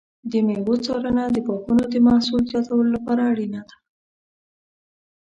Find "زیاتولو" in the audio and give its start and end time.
2.51-2.93